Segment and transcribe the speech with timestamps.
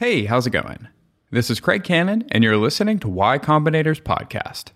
[0.00, 0.86] Hey, how's it going?
[1.32, 4.66] This is Craig Cannon, and you're listening to Y Combinator's podcast.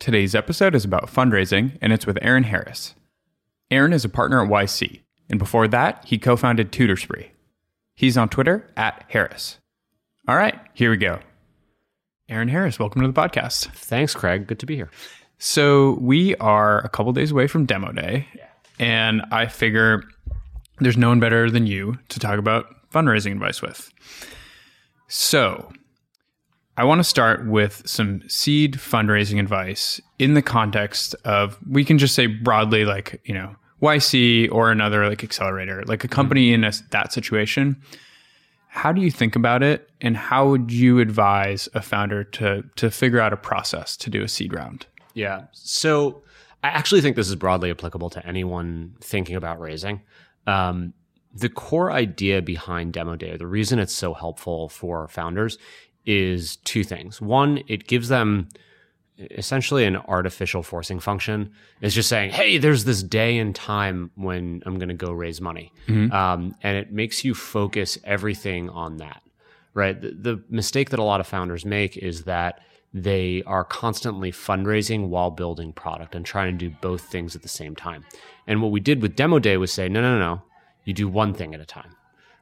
[0.00, 2.96] Today's episode is about fundraising, and it's with Aaron Harris.
[3.70, 7.28] Aaron is a partner at YC, and before that, he co founded TutorSpree.
[7.94, 9.58] He's on Twitter at Harris.
[10.26, 11.20] All right, here we go.
[12.28, 13.66] Aaron Harris, welcome to the podcast.
[13.66, 14.48] Thanks, Craig.
[14.48, 14.90] Good to be here.
[15.38, 18.26] So, we are a couple days away from demo day,
[18.80, 20.02] and I figure
[20.80, 23.92] there's no one better than you to talk about fundraising advice with.
[25.08, 25.72] So,
[26.78, 31.96] I want to start with some seed fundraising advice in the context of we can
[31.96, 36.64] just say broadly like, you know, YC or another like accelerator, like a company in
[36.64, 37.80] a, that situation.
[38.68, 42.90] How do you think about it and how would you advise a founder to to
[42.90, 44.86] figure out a process to do a seed round?
[45.14, 45.44] Yeah.
[45.52, 46.22] So
[46.62, 50.02] I actually think this is broadly applicable to anyone thinking about raising.
[50.46, 50.92] Um,
[51.38, 55.58] the core idea behind Demo Day, the reason it's so helpful for founders
[56.04, 57.20] is two things.
[57.20, 58.48] One, it gives them
[59.18, 61.50] essentially an artificial forcing function.
[61.80, 65.40] It's just saying, hey, there's this day and time when I'm going to go raise
[65.40, 65.72] money.
[66.12, 69.22] Um, and it makes you focus everything on that,
[69.74, 70.00] right?
[70.00, 72.60] The, the mistake that a lot of founders make is that
[72.92, 77.48] they are constantly fundraising while building product and trying to do both things at the
[77.48, 78.04] same time.
[78.46, 80.42] And what we did with Demo Day was say, no, no, no, no.
[80.86, 81.94] You do one thing at a time,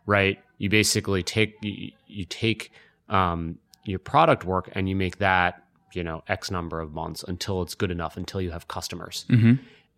[0.06, 0.38] right?
[0.58, 2.70] You basically take you, you take
[3.08, 7.62] um, your product work and you make that you know X number of months until
[7.62, 9.26] it's good enough, until you have customers.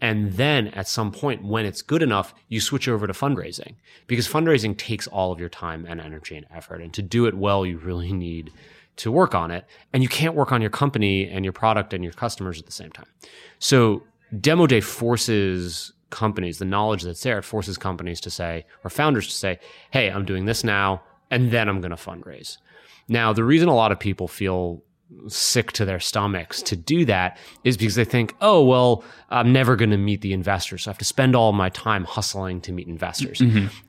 [0.00, 4.28] And then at some point, when it's good enough, you switch over to fundraising because
[4.28, 6.82] fundraising takes all of your time and energy and effort.
[6.82, 8.52] And to do it well, you really need
[8.96, 9.64] to work on it.
[9.92, 12.72] And you can't work on your company and your product and your customers at the
[12.72, 13.06] same time.
[13.58, 14.02] So
[14.38, 19.26] Demo Day forces companies, the knowledge that's there, it forces companies to say, or founders
[19.28, 19.58] to say,
[19.90, 22.56] hey, I'm doing this now, and then I'm going to fundraise.
[23.06, 24.82] Now, the reason a lot of people feel
[25.28, 29.76] sick to their stomachs to do that is because they think, oh, well, I'm never
[29.76, 30.82] going to meet the investors.
[30.82, 33.40] So I have to spend all my time hustling to meet investors.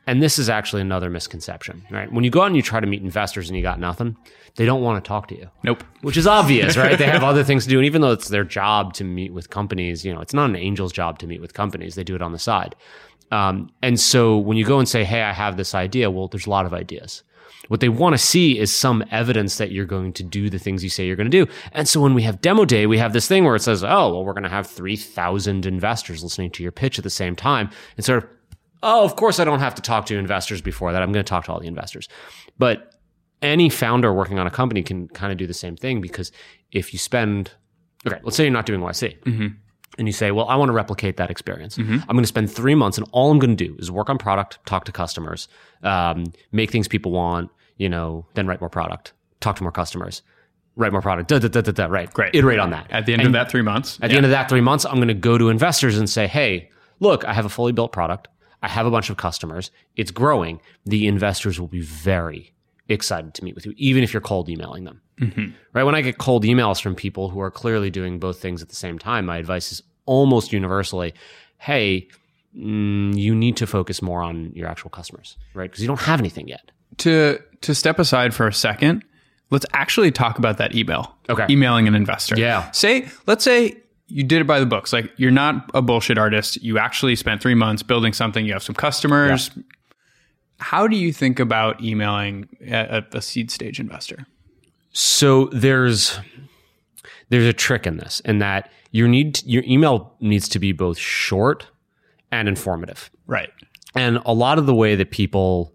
[0.05, 2.11] And this is actually another misconception, right?
[2.11, 4.15] When you go out and you try to meet investors and you got nothing,
[4.55, 5.83] they don't want to talk to you Nope.
[6.01, 6.97] which is obvious, right?
[6.97, 7.77] They have other things to do.
[7.77, 10.55] And even though it's their job to meet with companies, you know, it's not an
[10.55, 11.95] angel's job to meet with companies.
[11.95, 12.75] They do it on the side.
[13.31, 16.45] Um, and so when you go and say, hey, I have this idea, well, there's
[16.47, 17.23] a lot of ideas.
[17.67, 20.83] What they want to see is some evidence that you're going to do the things
[20.83, 21.51] you say you're going to do.
[21.71, 23.87] And so when we have demo day, we have this thing where it says, oh,
[23.87, 27.69] well, we're going to have 3,000 investors listening to your pitch at the same time.
[27.95, 28.29] And sort of,
[28.83, 31.01] oh, of course I don't have to talk to investors before that.
[31.01, 32.07] I'm going to talk to all the investors.
[32.57, 32.93] But
[33.41, 36.31] any founder working on a company can kind of do the same thing because
[36.71, 37.51] if you spend,
[38.05, 39.19] okay, let's say you're not doing YC.
[39.23, 39.47] Mm-hmm.
[39.97, 41.77] And you say, well, I want to replicate that experience.
[41.77, 44.17] I'm going to spend three months, and all I'm going to do is work on
[44.19, 45.47] product, talk to customers,
[45.83, 50.21] um, make things people want, you know, then write more product, talk to more customers,
[50.75, 52.13] write more product, da, da, da, da, da, right?
[52.13, 52.35] Great.
[52.35, 52.85] Iterate on that.
[52.91, 53.97] At the end And of that three months.
[54.01, 56.27] at the end of that three months, I'm going to go to investors and say,
[56.27, 56.69] hey,
[56.99, 58.27] look, I have a fully built product.
[58.61, 59.71] I have a bunch of customers.
[59.95, 60.59] It's growing.
[60.85, 62.53] The investors will be very
[62.87, 65.01] excited to meet with you, even if you're cold emailing them.
[65.73, 65.83] Right?
[65.83, 68.75] When I get cold emails from people who are clearly doing both things at the
[68.75, 71.13] same time, my advice is almost universally,
[71.57, 72.07] hey,
[72.55, 75.69] mm, you need to focus more on your actual customers, right?
[75.69, 76.71] Because you don't have anything yet.
[76.97, 79.03] to to step aside for a second,
[79.49, 81.15] let's actually talk about that email.
[81.29, 81.45] Okay.
[81.49, 82.37] Emailing an investor.
[82.37, 82.69] Yeah.
[82.71, 83.75] Say, let's say
[84.07, 84.93] you did it by the books.
[84.93, 86.61] Like you're not a bullshit artist.
[86.63, 88.45] You actually spent three months building something.
[88.45, 89.51] You have some customers.
[90.59, 94.25] How do you think about emailing a, a seed stage investor?
[94.99, 96.19] So there's
[97.29, 100.97] there's a trick in this, in that you need your email needs to be both
[100.97, 101.67] short
[102.31, 103.11] and informative.
[103.27, 103.51] Right.
[103.93, 105.71] And a lot of the way that people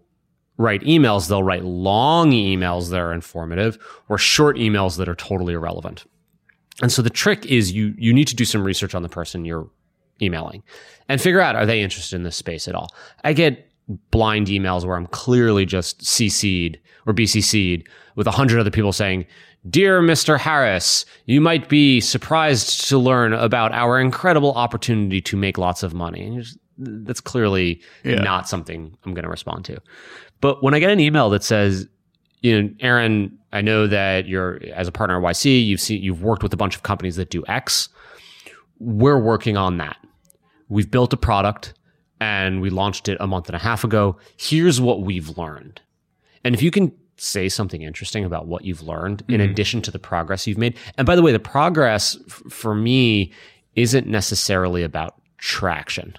[0.57, 3.77] write emails, they'll write long emails that are informative
[4.09, 6.03] or short emails that are totally irrelevant.
[6.81, 9.45] And so the trick is you you need to do some research on the person
[9.45, 9.69] you're
[10.21, 10.63] emailing
[11.07, 12.93] and figure out are they interested in this space at all.
[13.23, 13.71] I get
[14.11, 19.25] blind emails where I'm clearly just CC'd or BCC'd with a hundred other people saying,
[19.69, 20.37] Dear Mr.
[20.37, 25.93] Harris, you might be surprised to learn about our incredible opportunity to make lots of
[25.93, 26.35] money.
[26.37, 28.15] Just, that's clearly Yeah.
[28.15, 29.79] not something I'm going to respond to.
[30.41, 31.87] But when I get an email that says,
[32.41, 36.21] you know, Aaron, I know that you're as a partner at YC, you've seen you've
[36.23, 37.87] worked with a bunch of companies that do X.
[38.79, 39.95] We're working on that.
[40.67, 41.73] We've built a product
[42.19, 44.17] and we launched it a month and a half ago.
[44.35, 45.79] Here's what we've learned.
[46.43, 49.99] And if you can say something interesting about what you've learned in addition to the
[49.99, 50.75] progress you've made.
[50.97, 53.31] And by the way, the progress f- for me
[53.75, 56.15] isn't necessarily about traction.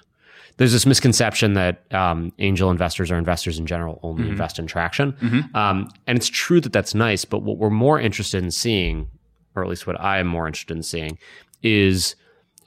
[0.57, 5.13] there's this misconception that um, angel investors or investors in general only invest in traction.
[5.53, 9.09] Um, and it's true that that's nice, but what we're more interested in seeing,
[9.55, 11.17] or at least what I am more interested in seeing,
[11.61, 12.15] is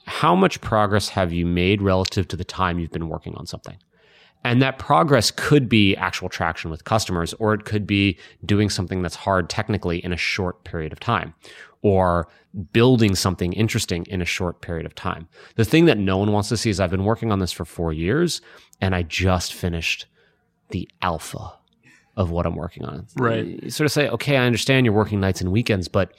[0.05, 3.77] how much progress have you made relative to the time you've been working on something?
[4.43, 9.01] And that progress could be actual traction with customers, or it could be doing something
[9.01, 11.33] that's hard technically in a short period of time,
[11.81, 12.27] or
[12.71, 15.27] building something interesting in a short period of time.
[15.55, 17.65] The thing that no one wants to see is I've been working on this for
[17.65, 18.41] four years
[18.81, 20.05] and I just finished
[20.69, 21.53] the alpha
[22.15, 23.07] of what I'm working on.
[23.15, 23.45] Right.
[23.45, 26.13] You sort of say, okay, I understand you're working nights and weekends, but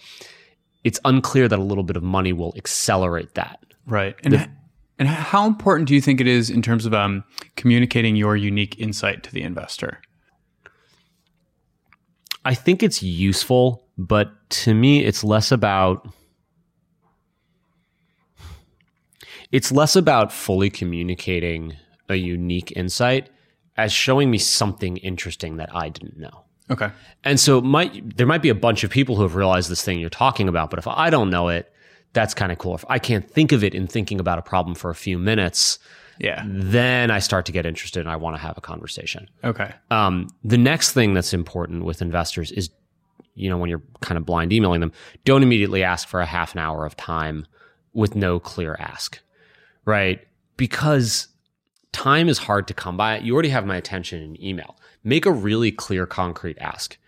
[0.85, 3.59] it's unclear that a little bit of money will accelerate that.
[3.87, 4.15] Right.
[4.25, 4.51] And
[5.01, 7.25] and how important do you think it is in terms of um,
[7.57, 10.03] communicating your unique insight to the investor?
[12.45, 16.07] I think it's useful, but to me, it's less about.
[19.51, 21.77] It's less about fully communicating
[22.11, 23.31] a unique insight
[23.79, 26.45] as showing me something interesting that I didn't know.
[26.71, 26.91] Okay.
[27.25, 29.99] And so might there might be a bunch of people who have realized this thing
[29.99, 31.73] you're talking about, but if I don't know it,
[32.13, 32.75] that's kind of cool.
[32.75, 35.79] If I can't think of it in thinking about a problem for a few minutes,
[36.19, 36.43] Yeah.
[36.47, 39.29] then I start to get interested and I want to have a conversation.
[39.45, 39.73] Okay.
[39.91, 42.71] Um, the next thing that's important with investors is,
[43.35, 44.93] you know, when you're kind of blind emailing them,
[45.25, 47.47] don't immediately ask for a half an hour of time
[47.93, 49.21] with no clear ask,
[49.85, 50.21] right?
[50.57, 51.29] Because
[51.93, 53.19] time is hard to come by.
[53.19, 54.77] You already have my attention in email.
[55.05, 56.99] Make a really clear, concrete ask.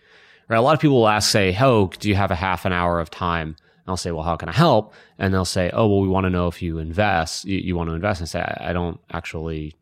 [0.49, 0.57] Right?
[0.57, 2.99] A lot of people will ask, say, "Oh, do you have a half an hour
[2.99, 6.01] of time?" And I'll say, "Well, how can I help?" And they'll say, "Oh, well,
[6.01, 7.45] we want to know if you invest.
[7.45, 9.75] You, you want to invest." And I say, I, "I don't actually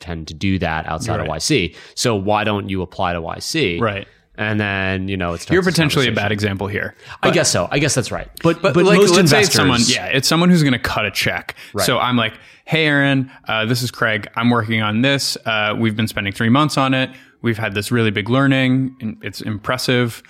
[0.00, 1.76] tend to do that outside of YC.
[1.94, 4.08] So why don't you apply to YC?" Right.
[4.34, 6.96] And then you know, it's You're potentially a bad example here.
[7.22, 7.68] I guess so.
[7.70, 8.28] I guess that's right.
[8.42, 11.04] But But, but, like, most investors, it's someone, yeah, it's someone who's going to cut
[11.04, 11.54] a check.
[11.74, 11.86] Right.
[11.86, 12.32] So I'm like,
[12.64, 14.28] hey, Aaron, uh, this is Craig.
[14.34, 15.36] I'm working on this.
[15.44, 17.10] Uh, we've been spending three months on it.
[17.42, 18.96] We've had this really big learning.
[19.00, 20.22] and It's impressive.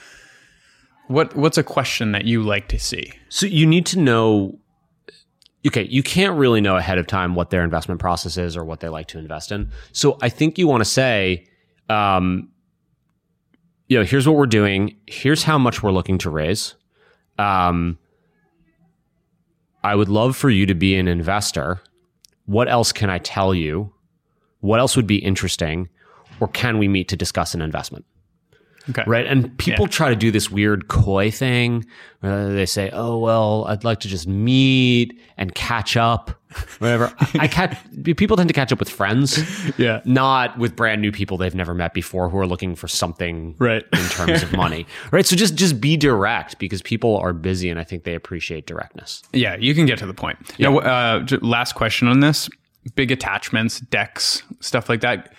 [1.08, 3.12] What What's a question that you like to see?
[3.28, 4.58] So you need to know.
[5.66, 8.80] Okay, you can't really know ahead of time what their investment process is or what
[8.80, 9.70] they like to invest in.
[9.92, 11.46] So I think you want to say,
[11.88, 12.50] um,
[13.88, 14.96] you know, here's what we're doing.
[15.06, 16.74] Here's how much we're looking to raise.
[17.38, 17.98] Um,
[19.84, 21.80] I would love for you to be an investor.
[22.46, 23.92] What else can I tell you?
[24.60, 25.88] What else would be interesting?
[26.40, 28.04] Or can we meet to discuss an investment?
[28.90, 29.04] Okay.
[29.06, 29.26] right?
[29.26, 31.84] And people try to do this weird coy thing.
[32.22, 36.30] Uh, they say, "Oh well, I'd like to just meet and catch up,
[36.78, 37.76] whatever." I catch
[38.16, 39.38] people tend to catch up with friends,
[39.78, 40.00] Yeah.
[40.04, 43.84] not with brand new people they've never met before who are looking for something Right.
[43.92, 45.24] in terms of money, right?
[45.26, 49.22] So just just be direct because people are busy, and I think they appreciate directness.
[49.32, 50.38] Yeah, you can get to the point.
[50.58, 52.48] Now, uh, last question on this:
[52.94, 55.32] big attachments, decks, stuff like that.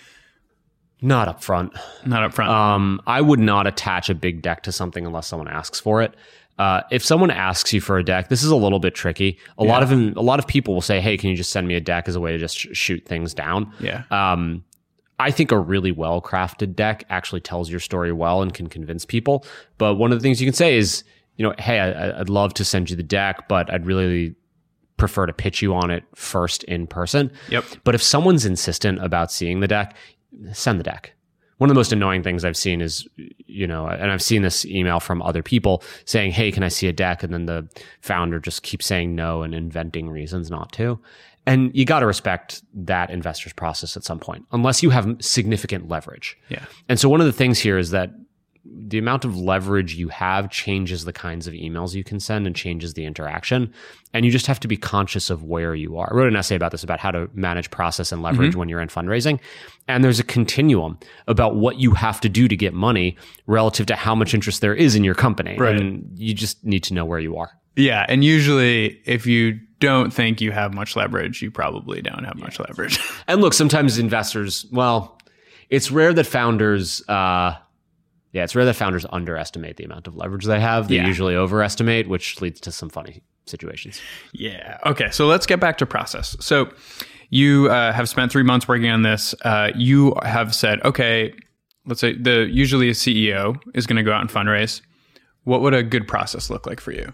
[1.03, 1.73] Not up front.
[2.05, 2.49] Not up front.
[2.49, 6.15] Um, I would not attach a big deck to something unless someone asks for it.
[6.57, 9.37] Uh, if someone asks you for a deck, this is a little bit tricky.
[9.57, 11.67] A lot of them, a lot of people will say, "Hey, can you just send
[11.67, 14.03] me a deck as a way to just sh- shoot things down?" yeah.
[14.11, 14.63] Um,
[15.19, 19.05] I think a really well crafted deck actually tells your story well and can convince
[19.05, 19.45] people.
[19.77, 21.03] But one of the things you can say is,
[21.37, 24.35] you know, hey, I, I'd love to send you the deck, but I'd really
[24.97, 27.31] prefer to pitch you on it first in person.
[27.49, 27.65] Yep.
[27.83, 29.95] But if someone's insistent about seeing the deck,
[30.51, 31.13] send the deck.
[31.57, 34.65] One of the most annoying things I've seen is, you know, and I've seen this
[34.65, 37.23] email from other people saying, Hey, can I see a deck?
[37.23, 37.69] And then the
[38.01, 40.99] founder just keeps saying no and inventing reasons not to.
[41.45, 45.89] And you got to respect that investor's process at some point, unless you have significant
[45.89, 46.37] leverage.
[46.49, 46.63] Yeah.
[46.87, 48.11] And so one of the things here is that
[48.65, 52.55] the amount of leverage you have changes the kinds of emails you can send and
[52.55, 53.73] changes the interaction.
[54.13, 56.09] And you just have to be conscious of where you are.
[56.11, 58.81] I wrote an essay about this about how to manage process and leverage when you're
[58.81, 59.39] in fundraising.
[59.87, 63.17] And there's a continuum about what you have to do to get money
[63.47, 65.57] relative to how much interest there is in your company.
[65.57, 65.75] Right.
[65.75, 67.51] And you just need to know where you are.
[67.75, 72.37] Yeah, and usually if you don't think you have much leverage, you probably don't have
[72.37, 72.99] much leverage.
[73.27, 75.17] And look, sometimes investors, well,
[75.69, 77.55] it's rare that founders, uh,
[78.33, 80.89] yeah, it's rare that founders underestimate the amount of leverage they have.
[80.89, 81.07] They Yeah.
[81.07, 84.01] usually overestimate, which leads to some funny situations.
[84.33, 84.77] yeah.
[84.85, 86.35] Okay, so let's get back to process.
[86.39, 86.69] So
[87.29, 89.33] you uh, have spent three months working on this.
[89.43, 91.33] Uh, you have said, okay,
[91.85, 94.81] let's say the usually a CEO is going to go out and fundraise.
[95.43, 97.11] What would a good process look like for you?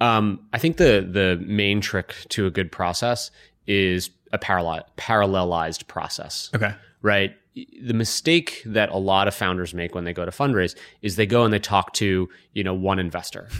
[0.00, 3.30] Um, I think the the main trick to a good process
[3.66, 6.50] is a parallel parallelized process.
[6.54, 6.74] Okay.
[7.02, 7.34] right?
[7.82, 11.26] The mistake that a lot of founders make when they go to fundraise is they
[11.26, 13.48] go and they talk to, you know, one investor.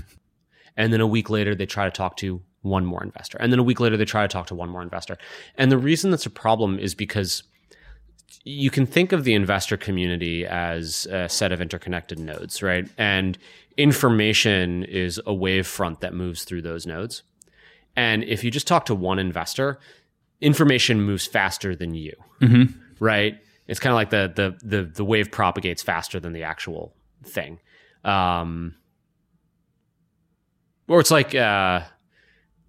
[0.79, 3.38] And then a week later, they try to talk to one more investor.
[3.41, 5.17] And then a week later, they try to talk to one more investor.
[5.57, 7.45] And the reason that's a problem is because
[8.45, 12.87] you can think of the investor community as a set of interconnected nodes, right?
[12.99, 13.38] And
[13.79, 17.23] information is a wave front that moves through those nodes.
[17.97, 19.79] And if you just talk to one investor,
[20.43, 22.12] information moves faster than you,
[22.43, 22.79] Mm-hmm.
[23.03, 23.38] right?
[23.69, 26.95] It's kind of like the, the the the wave propagates faster than the actual
[27.25, 27.59] thing,
[28.05, 28.75] um,
[30.89, 31.81] or it's like uh,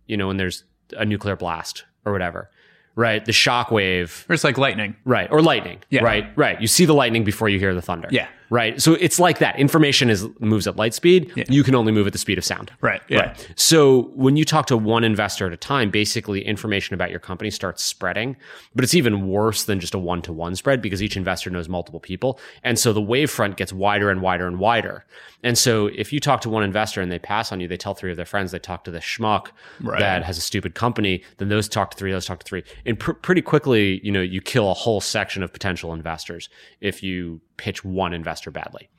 [0.08, 0.64] you know when there's
[0.94, 2.50] a nuclear blast or whatever,
[2.96, 3.24] right?
[3.24, 4.96] The shock wave Or it's like lightning.
[5.06, 5.28] Right.
[5.32, 5.80] Or lightning.
[5.90, 6.04] Yeah.
[6.04, 6.26] Right.
[6.36, 6.60] Right.
[6.60, 8.08] You see the lightning before you hear the thunder.
[8.12, 8.28] Yeah.
[8.50, 8.82] Right.
[8.82, 9.60] So it's like that.
[9.60, 11.32] Information is moves at light speed.
[11.36, 11.44] Yeah.
[11.50, 12.72] You can only move at the speed of sound.
[12.82, 13.02] Right.
[13.10, 13.20] Yeah.
[13.20, 13.54] Right.
[13.56, 17.50] So when you talk to one investor at a time, basically information about your company
[17.50, 18.38] starts spreading,
[18.76, 21.68] but it's even worse than just a one to one spread because each investor knows
[21.68, 22.40] multiple people.
[22.64, 25.06] And so the wavefront gets wider and wider and wider.
[25.44, 27.94] And so if you talk to one investor and they pass on you, they tell
[27.94, 29.48] three of their friends, they talk to the schmuck
[29.82, 30.00] Right.
[30.00, 32.64] that has a stupid company, then those talk to three, those talk to three.
[32.86, 36.50] And pr- pretty quickly, you know, you kill a whole section of potential investors
[36.82, 38.90] if you pitch one investor badly.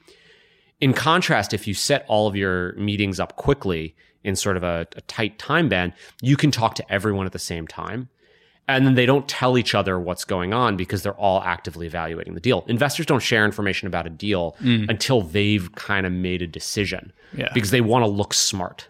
[0.80, 4.86] In contrast, if you set all of your meetings up quickly in sort of a,
[4.96, 8.08] a tight time band, you can talk to everyone at the same time.
[8.70, 12.34] And then they don't tell each other what's going on because they're all actively evaluating
[12.34, 12.66] the deal.
[12.68, 14.86] Investors don't share information about a deal mm.
[14.90, 17.48] until they've kind of made a decision Yeah.
[17.54, 18.88] because they want to look smart,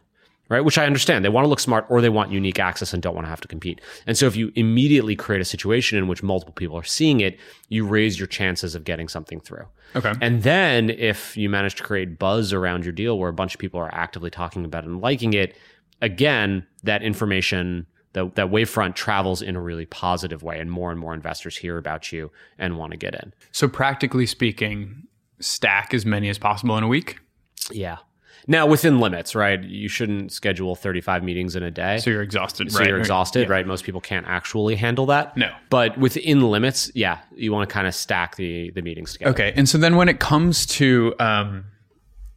[0.49, 0.65] right?
[0.65, 1.25] Which I understand.
[1.25, 3.41] They want to look smart or they want unique access and don't want to have
[3.43, 3.81] to compete.
[4.07, 7.39] And so if you immediately create a situation in which multiple people are seeing it,
[7.69, 9.67] you raise your chances of getting something through.
[9.97, 10.13] Okay.
[10.21, 13.61] And then if you manage to create buzz around your deal where a bunch of
[13.61, 15.57] people are actively talking about it and liking it,
[16.01, 20.99] again, that information, that, that wavefront travels in a really positive way and more and
[20.99, 23.33] more investors hear about you and want to get in.
[23.53, 25.05] So practically speaking,
[25.41, 27.19] stack as many as possible in a week.
[27.71, 27.99] Yeah.
[28.51, 29.63] Now within limits, right?
[29.63, 31.99] You shouldn't schedule 35 meetings in a day.
[31.99, 32.89] So you're exhausted, so right?
[32.89, 33.53] you're exhausted, Yeah.
[33.53, 33.67] right?
[33.67, 35.37] Most people can't actually handle that.
[35.37, 35.53] No.
[35.69, 39.31] But within limits, yeah, you want to kind of stack the the meetings together.
[39.33, 39.53] Okay.
[39.55, 41.67] And so then when it comes to um,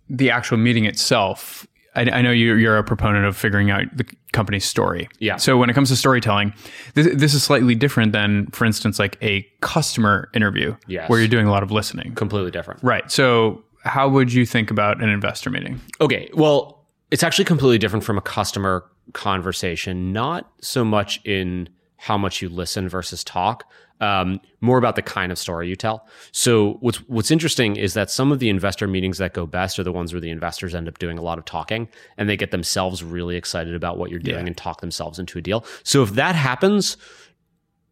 [0.09, 1.65] the actual meeting itself,
[1.95, 5.07] I, I know you're, you're a proponent of figuring out the company's story.
[5.19, 5.37] Yeah.
[5.37, 6.53] So when it comes to storytelling,
[6.93, 11.09] this, this is slightly different than, for instance, like a customer interview Yes.
[11.09, 12.15] where you're doing a lot of listening.
[12.15, 12.81] Completely different.
[12.83, 13.09] Right.
[13.11, 15.79] So how would you think about an investor meeting?
[15.99, 16.29] Okay.
[16.33, 22.41] Well, it's actually completely different from a customer conversation, not so much in how much
[22.41, 23.65] you listen versus talk.
[23.99, 26.07] Um, more about the kind of story you tell.
[26.31, 29.83] So what's what's interesting is that some of the investor meetings that go best are
[29.83, 32.49] the ones where the investors end up doing a lot of talking and they get
[32.49, 34.47] themselves really excited about what you're doing Yeah.
[34.47, 35.63] and talk themselves into a deal.
[35.83, 36.97] So if that happens,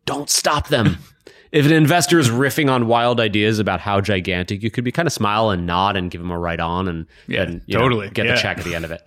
[0.05, 0.97] don't stop them.
[1.51, 5.07] if an investor is riffing on wild ideas about how gigantic you could be, kind
[5.07, 7.81] of smile and nod and give them a right on and, Yeah, and you know,
[7.81, 8.09] totally.
[8.09, 8.35] get Yeah.
[8.35, 9.01] the check at the end of it.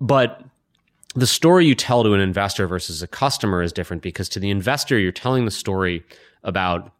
[0.00, 0.42] But
[1.14, 4.50] the story you tell to an investor versus a customer is different because to the
[4.50, 6.04] investor, you're telling the story
[6.44, 6.92] about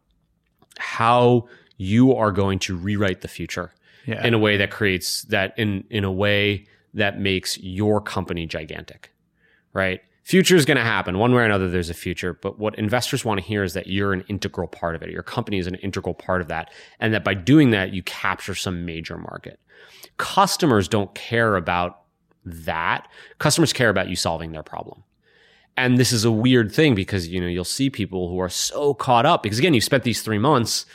[0.77, 3.71] how you are going to rewrite the future
[4.05, 4.25] Yeah.
[4.25, 9.11] in a way that creates that in in a way that makes your company gigantic
[9.73, 12.77] right future is going to happen one way or another there's a future but what
[12.77, 15.67] investors want to hear is that you're an integral part of it your company is
[15.67, 19.59] an integral part of that and that by doing that you capture some major market.
[20.17, 22.01] Customers don't care about
[22.45, 23.07] that.
[23.39, 25.03] Customers care about you solving their problem.
[25.77, 28.93] And this is a weird thing because you know you'll see people who are so
[28.93, 30.85] caught up because again you spent these three months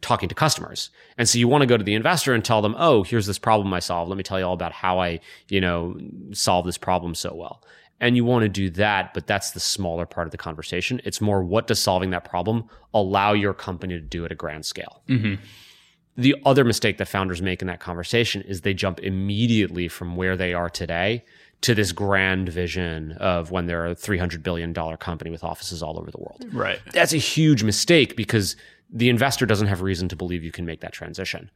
[0.00, 0.90] talking to customers.
[1.16, 3.38] And so you want to go to the investor and tell them oh here's this
[3.38, 4.08] problem i solved.
[4.08, 5.96] Let me tell you all about how i you know
[6.32, 7.62] solve this problem so well
[8.00, 11.20] and you want to do that but that's the smaller part of the conversation it's
[11.20, 15.02] more what does solving that problem allow your company to do at a grand scale
[15.08, 15.38] Mhm.
[16.16, 20.36] the other mistake that founders make in that conversation is they jump immediately from where
[20.36, 21.24] they are today
[21.60, 26.10] to this grand vision of when they're a $300 billion company with offices all over
[26.10, 26.44] the world.
[26.52, 26.78] Right.
[26.92, 28.54] That's a huge mistake because
[28.90, 31.50] the investor doesn't have reason to believe you can make that transition.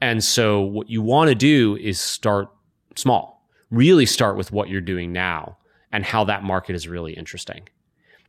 [0.00, 2.48] And so what you want to do is start
[2.94, 3.44] small.
[3.72, 5.58] Really start with what you're doing now
[5.92, 7.68] and how that market is really interesting.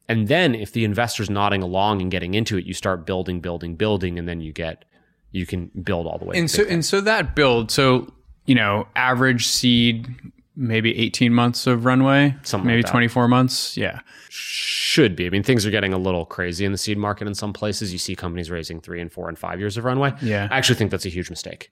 [0.07, 3.75] And then if the investor's nodding along and getting into it, you start building, building,
[3.75, 4.85] building, and then you get
[5.31, 6.37] you can build all the way.
[6.37, 8.11] And so and so that build, so
[8.45, 10.07] you know, average seed
[10.55, 12.91] maybe 18 months of runway, Something maybe like that.
[12.91, 13.77] 24 months.
[13.77, 14.01] Yeah.
[14.29, 15.25] should be.
[15.25, 17.93] I mean, things are getting a little crazy in the seed market in some places.
[17.93, 20.13] You see companies raising three and four and five years of runway.
[20.21, 20.49] Yeah.
[20.51, 21.71] I actually think that's a huge mistake.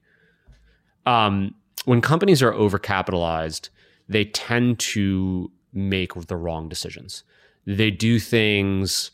[1.06, 1.56] Um,
[1.86, 3.70] when companies are overcapitalized,
[4.08, 7.24] they tend to make the wrong decisions.
[7.66, 9.12] They do things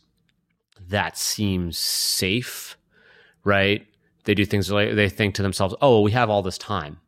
[0.88, 2.76] that seem safe,
[3.44, 3.86] right?
[4.24, 6.98] They do things like they think to themselves, "Oh, well, we have all this time."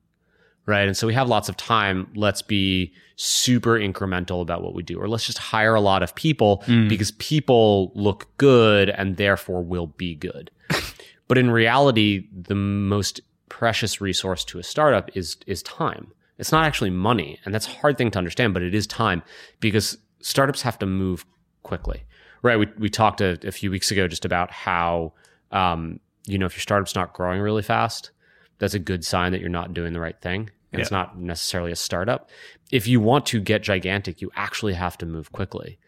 [0.69, 0.87] right?
[0.87, 2.09] And so we have lots of time.
[2.15, 6.15] Let's be super incremental about what we do, or let's just hire a lot of
[6.15, 6.89] people mm.
[6.91, 10.51] because people look good and therefore will be good.
[11.27, 16.13] but in reality, the most precious resource to a startup is is time.
[16.39, 19.23] It's not actually money, and that's a hard thing to understand, but it is time
[19.61, 21.25] because startups have to move
[21.63, 22.05] quickly,
[22.43, 22.59] right?
[22.59, 25.13] We we talked a, a few weeks ago just about how
[25.53, 28.13] um, you know if your startup's not growing really fast,
[28.59, 30.51] that's a good sign that you're not doing the right thing.
[30.73, 32.29] And It's not necessarily a startup.
[32.71, 35.79] If you want to get gigantic, you actually have to move quickly.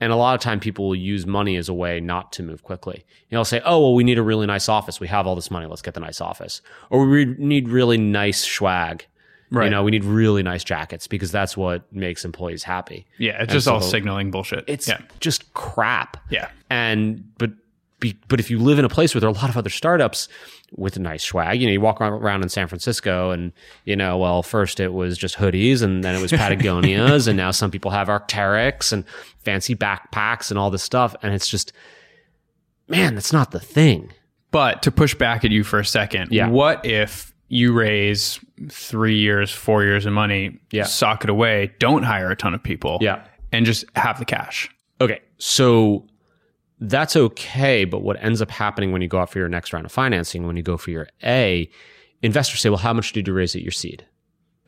[0.00, 2.64] And a lot of time people will use money as a way not to move
[2.64, 3.04] quickly.
[3.28, 4.98] You know, say, oh, well, we need a really nice office.
[4.98, 5.66] We have all this money.
[5.66, 6.62] Let's get the nice office.
[6.90, 9.06] Or we need really nice swag.
[9.54, 9.64] Right.
[9.64, 13.06] You know, we need really nice jackets because that's what makes employees happy.
[13.18, 14.64] Yeah, it's just all so- signaling bullshit.
[14.66, 16.16] It's yeah, just crap.
[16.30, 17.50] yeah, And but
[18.00, 19.70] be, but if you live in a place where there are a lot of other
[19.70, 20.28] startups
[20.76, 23.52] with nice swag, you know, you walk around in San Francisco and
[23.84, 27.50] you know, well, first it was just hoodies and then it was Patagonias and now
[27.50, 29.04] some people have Arc'teryx and
[29.38, 31.72] fancy backpacks and all this stuff and it's just
[32.88, 34.12] man, that's not the thing.
[34.50, 36.48] But to push back at you for a second, Yeah.
[36.48, 38.38] what if you raise
[38.70, 40.84] three years, four years of money, Yeah.
[40.84, 43.24] sock it away, don't hire a ton of people, Yeah.
[43.52, 44.70] and just have the cash?
[45.00, 46.06] Okay, so
[46.80, 49.84] that's okay, but what ends up happening when you go out for your next round
[49.86, 51.68] of financing, when you go for your A,
[52.22, 54.06] investors say, "Well, how much did you raise at your seed?"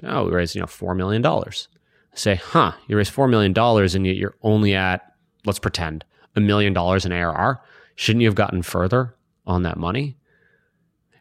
[0.03, 1.69] Oh, we raised you know four million dollars.
[2.15, 2.73] Say, huh?
[2.89, 5.03] You raised four million dollars, and yet you're only at
[5.45, 7.61] let's pretend a million dollars in ARR.
[7.95, 9.15] Shouldn't you have gotten further
[9.47, 10.17] on that money?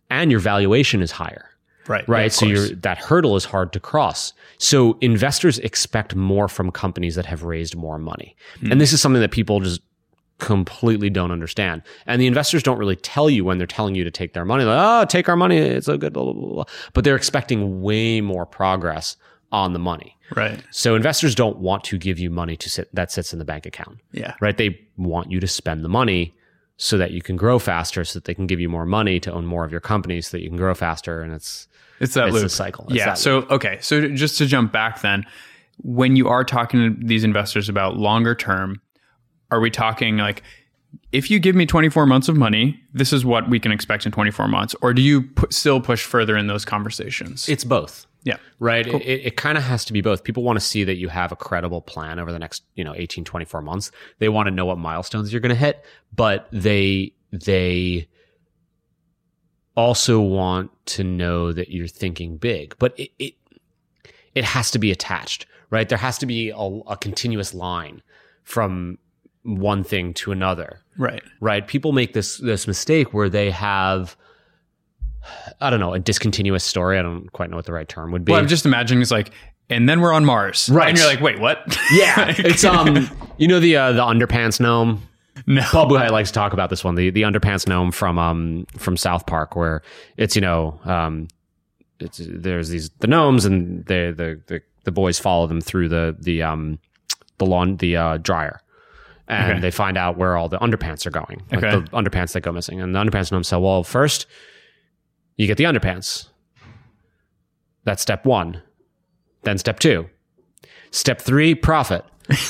[0.10, 1.50] And your valuation is higher
[1.88, 2.24] Right, right?
[2.24, 2.70] Yeah, so course.
[2.70, 4.34] you're, that hurdle is hard to cross.
[4.58, 8.36] So investors expect more from companies that have raised more money.
[8.60, 8.72] Hmm.
[8.72, 9.82] And this is something that people just
[10.40, 11.82] completely don't understand.
[12.06, 14.64] And the investors don't really tell you when they're telling you to take their money,
[14.64, 15.58] like, oh, take our money.
[15.58, 16.66] It's so good, blah, blah, blah, blah.
[16.94, 19.16] But they're expecting way more progress
[19.52, 20.18] on the money.
[20.36, 20.62] right.
[20.72, 23.66] So investors don't want to give you money to sit that sits in the bank
[23.66, 24.58] account Yeah, right?
[24.58, 26.34] They want you to spend the money
[26.78, 29.32] so that you can grow faster, so that they can give you more money to
[29.32, 31.22] own more of your company, so that you can grow faster.
[31.22, 31.68] And it's
[32.00, 32.52] it's that it's loop.
[32.52, 32.86] cycle.
[32.90, 33.14] It's yeah.
[33.14, 33.78] So okay.
[33.82, 35.26] So just to jump back, then,
[35.78, 38.82] when you are talking to these investors about longer term,
[39.52, 40.44] are we talking like?
[41.12, 44.14] If you give me 24 months of money, this is what we can expect in
[44.14, 44.76] 24 months.
[44.82, 47.50] Or do you still push further in those conversations?
[47.50, 48.08] it's both.
[48.26, 48.38] Yeah.
[48.60, 48.86] Right.
[48.88, 50.24] It, it kind of has to be both.
[50.24, 52.94] People want to see that you have a credible plan over the next, you know,
[52.96, 53.92] 18, 24 months.
[54.20, 58.10] They want to know what milestones you're going to hit, but they, they
[59.78, 63.34] also want to know that you're thinking big, but it, it,
[64.34, 65.88] it has to be attached, right?
[65.88, 68.02] There has to be a, a continuous line
[68.44, 68.98] from
[69.44, 71.22] one thing to another Right.
[71.42, 71.68] right?
[71.68, 74.16] People make this this mistake where they have
[75.62, 76.98] I don't know, a discontinuous story.
[77.00, 78.32] I don't quite know what the right term would be.
[78.32, 79.32] Well, I'm just imagining it's like,
[79.70, 80.90] and then we're on Mars, Right.
[80.90, 81.60] And you're like, wait, what?
[81.94, 85.02] yeah, it's um, you know the uh, the underpants gnome.
[85.48, 85.62] no.
[85.64, 88.96] Paul Buchheit likes to talk about this one, the the underpants gnome from um from
[88.98, 89.82] South Park, where
[90.18, 91.28] it's you know um,
[92.00, 96.16] it's there's these the gnomes and the the the, the boys follow them through the
[96.20, 96.78] the um
[97.40, 98.62] the lawn the uh, dryer.
[99.28, 99.60] And Okay.
[99.60, 101.72] they find out where all the underpants are going, like Okay.
[101.80, 102.80] the underpants that go missing.
[102.80, 104.28] And the underpants gnome said, "Well, first,
[105.38, 106.28] you get the underpants.
[107.84, 108.62] That's step one.
[109.44, 110.10] Then step two.
[110.92, 112.04] Step three, profit.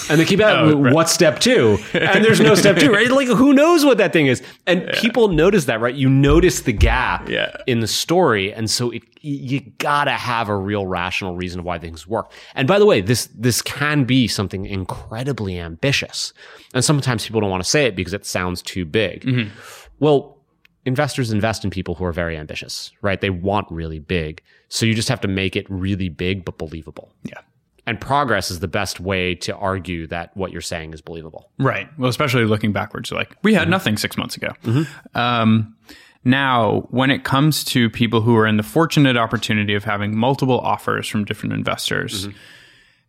[0.09, 0.93] And they keep out, Oh, right.
[0.93, 1.77] what's step two?
[1.93, 3.09] And there's no step two, right?
[3.09, 4.41] Like, who knows what that thing is?
[4.65, 5.93] And people notice that, right?
[5.95, 7.57] You notice the gap Yeah.
[7.67, 8.53] in the story.
[8.53, 12.31] And so it, you gotta have a real rational reason why things work.
[12.53, 16.31] And by the way, this, this can be something incredibly ambitious.
[16.73, 19.23] And sometimes people don't want to say it because it sounds too big.
[19.23, 19.49] Mm-hmm.
[19.99, 20.34] Well,
[20.85, 23.19] investors invest in people who are very ambitious, right?
[23.19, 24.41] They want really big.
[24.69, 27.11] So you just have to make it really big, but believable.
[27.23, 27.39] Yeah.
[27.87, 31.51] And progress is the best way to argue that what you're saying is believable.
[31.59, 31.87] Right.
[31.99, 33.71] Well, especially looking backwards, like we had mm-hmm.
[33.71, 34.49] nothing six months ago.
[34.63, 35.17] Mm-hmm.
[35.17, 35.75] Um,
[36.23, 40.59] now, when it comes to people who are in the fortunate opportunity of having multiple
[40.59, 42.37] offers from different investors, mm-hmm.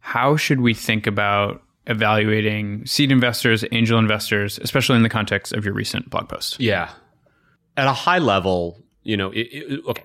[0.01, 5.65] how should we think about evaluating seed investors, angel investors, especially in the context of
[5.65, 6.61] your recent blog post?
[6.61, 6.91] Yeah.
[7.77, 10.05] At a high level, you know, it, it- okay.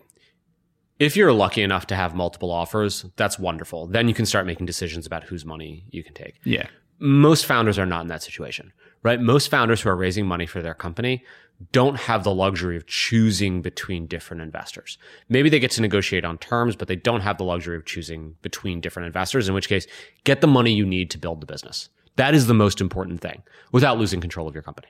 [1.00, 3.88] If you're lucky enough to have multiple offers, that's wonderful.
[3.88, 6.36] Then you can start making decisions about whose money you can take.
[6.44, 6.68] Yeah.
[7.00, 9.20] most founders are not in that situation, right?
[9.20, 11.24] Most founders who are raising money for their company
[11.72, 15.00] don't have the luxury of choosing between different investors.
[15.28, 18.36] Maybe they get to negotiate on terms, but they don't have the luxury of choosing
[18.44, 19.88] between different investors, in which case,
[20.24, 21.90] get the money you need to build the business.
[22.18, 24.90] That is the most important thing without losing control of your company.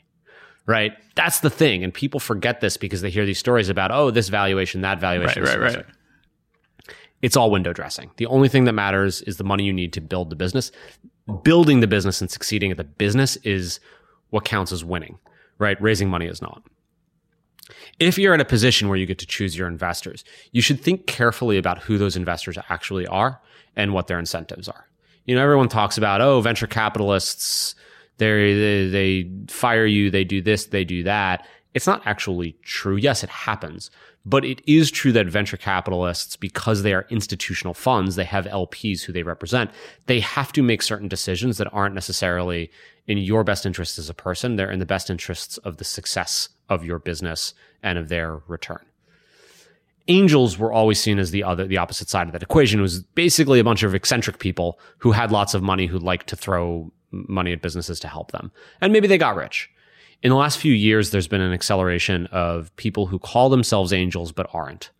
[0.65, 0.93] Right?
[1.15, 1.83] That's the thing.
[1.83, 5.43] And people forget this because they hear these stories about, oh, this valuation, that valuation.
[5.43, 5.85] Right, right, right.
[7.21, 8.11] it's all window dressing.
[8.17, 10.71] The only thing that matters is the money you need to build the business.
[11.43, 13.79] Building the business and succeeding at the business is
[14.29, 15.19] what counts as winning,
[15.57, 15.81] right?
[15.81, 16.63] Raising money is not.
[17.99, 21.05] If you're in a position where you get to choose your investors, you should think
[21.05, 23.39] carefully about who those investors actually are
[23.75, 24.87] and what their incentives are.
[25.25, 27.75] You know, everyone talks about, oh, venture capitalists,
[28.29, 31.47] they they fire you, they do this, they do that.
[31.73, 32.97] It's not actually true.
[32.97, 33.91] Yes, it happens.
[34.23, 39.01] But it is true that venture capitalists, because they are institutional funds, they have LPs
[39.01, 39.71] who they represent,
[40.05, 42.69] they have to make certain decisions that aren't necessarily
[43.07, 44.55] in your best interest as a person.
[44.57, 48.85] They're in the best interests of the success of your business and of their return.
[50.07, 52.79] Angels were always seen as the other, the opposite side of that equation.
[52.79, 56.27] It was basically a bunch of eccentric people who had lots of money who liked
[56.27, 58.51] to throw money at businesses to help them.
[58.79, 59.69] And maybe they got rich
[60.23, 64.31] in the last few years, there's been an acceleration of people who call themselves angels
[64.31, 64.91] but aren't,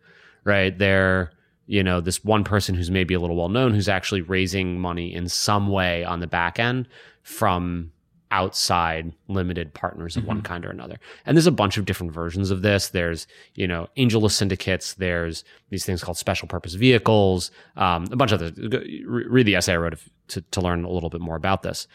[0.44, 0.76] right?
[0.76, 1.32] They're,
[1.66, 5.14] you know, this one person who's maybe a little well known who's actually raising money
[5.14, 6.88] in some way on the back end
[7.22, 7.92] from
[8.32, 10.28] outside limited partners of mm-hmm.
[10.28, 10.98] one kind or another.
[11.24, 12.88] And there's a bunch of different versions of this.
[12.88, 14.94] There's, you know, AngelList syndicates.
[14.94, 19.74] There's these things called special purpose vehicles, um, a bunch of the, read the essay
[19.74, 19.98] I wrote
[20.32, 21.86] to, to learn a little bit more about this.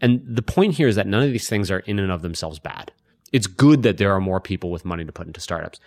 [0.00, 2.58] And the point here is that none of these things are in and of themselves
[2.58, 2.92] bad.
[3.32, 5.78] It's good that there are more people with money to put into startups.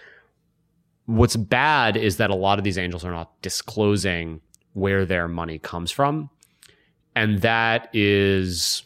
[1.06, 4.40] What's bad is that a lot of these angels are not disclosing
[4.74, 6.30] where their money comes from.
[7.16, 8.84] And that is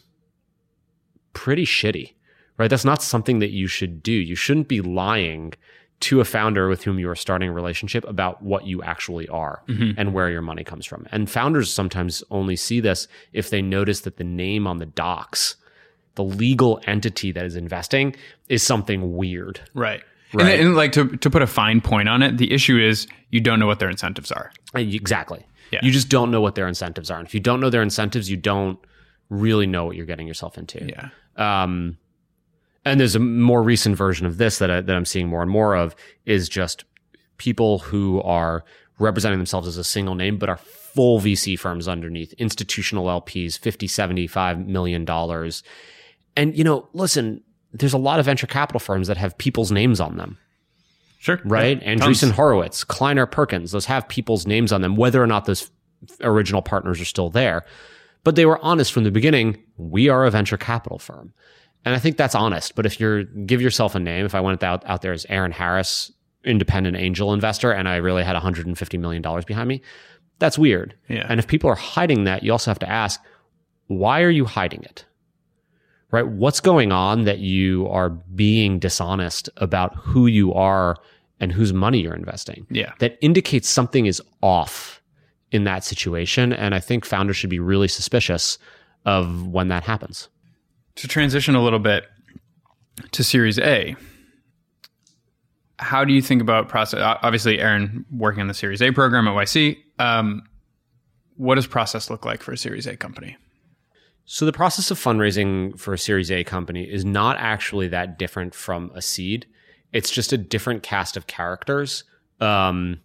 [1.32, 2.14] pretty shitty,
[2.58, 2.68] right?
[2.68, 4.12] That's not something that you should do.
[4.12, 5.54] You shouldn't be lying
[6.00, 9.62] to a founder with whom you are starting a relationship about what you actually are
[9.66, 9.98] mm-hmm.
[9.98, 11.06] and where your money comes from.
[11.10, 15.56] And founders sometimes only see this if they notice that the name on the docs,
[16.14, 18.14] the legal entity that is investing,
[18.48, 19.60] is something weird.
[19.74, 20.02] Right.
[20.32, 20.58] Right.
[20.58, 23.40] And, and like to, to put a fine point on it, the issue is you
[23.40, 24.52] don't know what their incentives are.
[24.74, 25.44] Uh, exactly.
[25.70, 25.80] Yeah.
[25.82, 27.18] You just don't know what their incentives are.
[27.18, 28.78] And if you don't know their incentives, you don't
[29.30, 30.86] really know what you're getting yourself into.
[30.86, 31.08] Yeah.
[31.36, 31.98] Um,
[32.84, 35.50] and there's a more recent version of this that, I, that I'm seeing more and
[35.50, 35.94] more of
[36.26, 36.84] is just
[37.36, 38.64] people who are
[38.98, 43.86] representing themselves as a single name, but are full VC firms underneath institutional LPs, 50,
[43.86, 45.62] 75 million dollars.
[46.36, 50.00] And, you know, listen, there's a lot of venture capital firms that have people's names
[50.00, 50.38] on them.
[51.18, 51.40] Sure.
[51.44, 51.82] Right?
[51.82, 55.70] Yeah, Andreessen Horowitz, Kleiner Perkins, those have people's names on them, whether or not those
[56.20, 57.64] original partners are still there.
[58.24, 59.62] But they were honest from the beginning.
[59.76, 61.32] We are a venture capital firm.
[61.84, 62.74] And I think that's honest.
[62.74, 65.52] But if you're give yourself a name, if I went out, out there as Aaron
[65.52, 66.12] Harris,
[66.44, 69.82] independent angel investor, and I really had $150 million behind me,
[70.38, 70.94] that's weird.
[71.08, 71.26] Yeah.
[71.28, 73.20] And if people are hiding that, you also have to ask,
[73.86, 75.04] why are you hiding it?
[76.10, 76.26] Right?
[76.26, 80.96] What's going on that you are being dishonest about who you are
[81.40, 82.66] and whose money you're investing?
[82.70, 82.92] Yeah.
[82.98, 85.02] That indicates something is off
[85.50, 86.52] in that situation.
[86.52, 88.58] And I think founders should be really suspicious
[89.04, 90.28] of when that happens
[90.98, 92.06] to transition a little bit
[93.12, 93.94] to Series A,
[95.78, 97.00] how do you think about process?
[97.22, 99.78] Obviously, Aaron working on the Series A program at YC.
[100.00, 100.42] Um,
[101.36, 103.36] what does process look like for a Series A company?
[104.24, 108.52] So the process of fundraising for a Series A company is not actually that different
[108.52, 109.46] from a seed.
[109.92, 112.02] It's just a different cast of characters
[112.40, 113.00] um,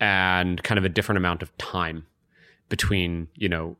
[0.00, 2.06] and kind of a different amount of time
[2.68, 3.76] between you know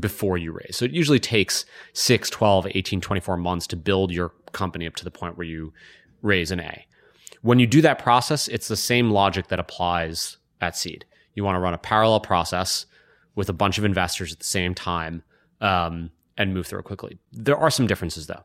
[0.00, 0.76] before you raise.
[0.76, 5.04] So it usually takes 6, 12, 18, 24 months to build your company up to
[5.04, 5.72] the point where you
[6.22, 6.86] raise an A.
[7.42, 11.04] When you do that process, it's the same logic that applies at seed.
[11.34, 12.86] You want to run a parallel process
[13.34, 15.22] with a bunch of investors at the same time
[15.60, 17.18] um, and move through it quickly.
[17.32, 18.42] There are some differences though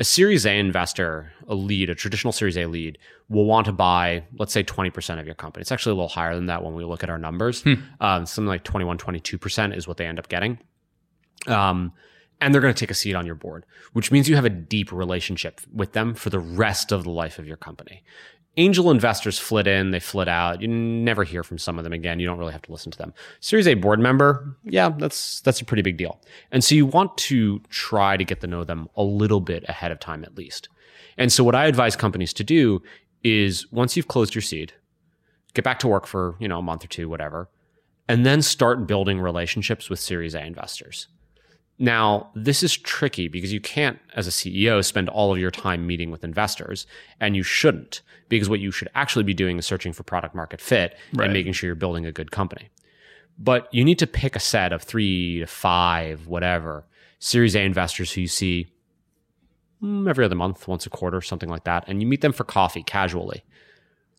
[0.00, 4.24] a Series A investor, a lead, a traditional Series A lead, will want to buy,
[4.38, 5.62] let's say, 20% of your company.
[5.62, 7.62] It's actually a little higher than that when we look at our numbers.
[7.62, 7.74] Hmm.
[8.00, 10.58] Um, something like 21, 22% is what they end up getting.
[11.46, 11.92] Um,
[12.40, 14.50] and they're going to take a seat on your board, which means you have a
[14.50, 18.04] deep relationship with them for the rest of the life of your company
[18.58, 20.60] angel investors flit in, they flit out.
[20.60, 22.20] You never hear from some of them again.
[22.20, 23.14] You don't really have to listen to them.
[23.40, 26.20] Series A board member, yeah, that's that's a pretty big deal.
[26.50, 29.92] And so you want to try to get to know them a little bit ahead
[29.92, 30.68] of time at least.
[31.16, 32.82] And so what I advise companies to do
[33.24, 34.72] is once you've closed your seed,
[35.54, 37.48] get back to work for, you know, a month or two, whatever,
[38.08, 41.08] and then start building relationships with Series A investors.
[41.78, 45.86] Now, this is tricky because you can't, as a CEO, spend all of your time
[45.86, 46.86] meeting with investors,
[47.20, 50.60] and you shouldn't, because what you should actually be doing is searching for product market
[50.60, 51.26] fit right.
[51.26, 52.68] and making sure you're building a good company.
[53.38, 56.84] But you need to pick a set of three to five, whatever,
[57.20, 58.66] Series A investors who you see
[59.80, 62.42] mm, every other month, once a quarter, something like that, and you meet them for
[62.42, 63.44] coffee casually,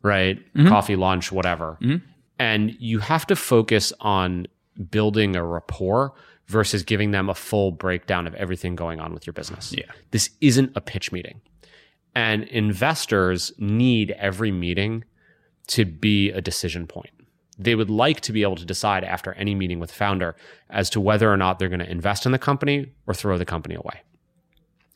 [0.01, 0.37] right?
[0.53, 0.69] Mm-hmm.
[0.69, 1.77] Coffee, lunch, whatever.
[1.81, 2.05] Mm-hmm
[2.39, 4.47] And you have to focus on
[4.89, 6.13] building a rapport
[6.49, 9.71] versus giving them a full breakdown of everything going on with your business.
[9.71, 9.85] Yeah.
[10.11, 11.41] This isn't a pitch meeting.
[12.15, 15.03] And investors need every meeting
[15.67, 17.11] to be a decision point.
[17.59, 20.35] They would like to be able to decide after any meeting with the founder
[20.71, 23.45] as to whether or not they're going to invest in the company or throw the
[23.45, 24.01] company away.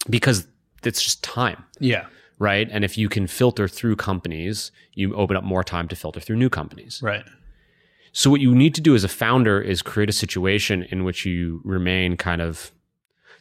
[0.10, 0.48] Because
[0.84, 2.08] it's just time Yeah.
[2.40, 2.68] right?
[2.72, 6.38] And if you can filter through companies, you open up more time to filter through
[6.38, 7.00] new companies.
[7.04, 7.24] Right.
[8.14, 11.26] So what you need to do as a founder is create a situation in which
[11.26, 12.72] you remain kind of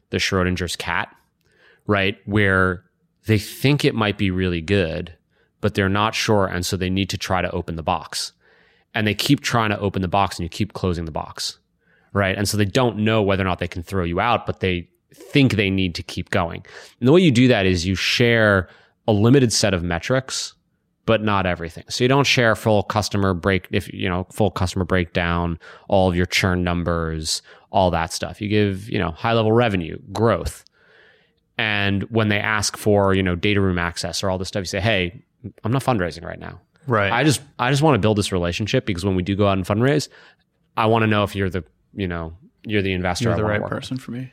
[0.09, 1.15] the Schrodinger's cat,
[1.87, 2.17] right?
[2.25, 2.83] Where
[3.27, 5.15] they think it might be really good,
[5.61, 6.47] but they're not sure.
[6.47, 8.33] And so they need to try to open the box.
[8.95, 11.59] And they keep trying to open the box and you keep closing the box,
[12.15, 12.37] right?
[12.37, 14.89] And so they don't know whether or not they can throw you out, but they
[15.15, 16.65] think they need to keep going.
[16.99, 18.69] And the way you do that is you share
[19.07, 20.55] a limited set of metrics
[21.07, 21.85] but not everything.
[21.89, 26.17] So you don't share full customer break if you know full customer breakdown, all of
[26.17, 28.41] your churn numbers, all that stuff.
[28.41, 30.65] You give, you know, high level revenue, growth.
[31.59, 34.67] And when they ask for, you know, data room access or all this stuff, you
[34.67, 35.23] say, "Hey,
[35.65, 36.61] I'm not fundraising right now.
[36.87, 37.13] Right.
[37.13, 39.59] I just I just want to build this relationship because when we do go out
[39.59, 40.09] and fundraise,
[40.77, 42.33] I want to know if you're the, you know,
[42.65, 43.81] you're the investor You're the right work with.
[43.81, 44.33] person for me.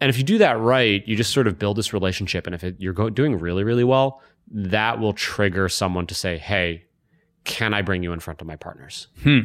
[0.00, 2.46] And if you do that right, you just sort of build this relationship.
[2.46, 6.38] And if it, you're go- doing really, really well, that will trigger someone to say,
[6.38, 6.84] "Hey,
[7.44, 9.40] can I bring you in front of my partners?" Hmm.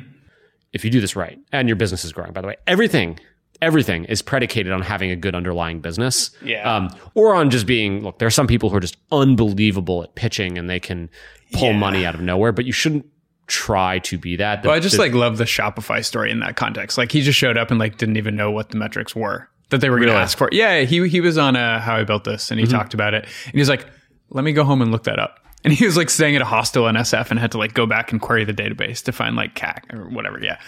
[0.73, 3.17] If you do this right, and your business is growing, by the way, everything,
[3.61, 6.69] everything is predicated on having a good underlying business, Yeah.
[6.75, 8.03] um, or on just being.
[8.03, 11.09] Look, there are some people who are just unbelievable at pitching and they can
[11.53, 11.77] pull Yeah.
[11.77, 13.05] money out of nowhere, but you shouldn't
[13.47, 14.63] try to be that.
[14.63, 16.97] The- Well, I just the- like love the Shopify story in that context.
[16.97, 19.79] Like he just showed up and like didn't even know what the metrics were that
[19.81, 20.23] they were going to Really?
[20.23, 20.49] ask for.
[20.51, 23.23] Yeah, he he was on uh, how I built this and he talked about it.
[23.45, 23.85] And he was like,
[24.29, 26.45] "Let me go home and look that up." And he was like staying at a
[26.45, 29.35] hostel in SF and had to like go back and query the database to find
[29.35, 30.39] like CAC or whatever.
[30.39, 30.59] Yeah,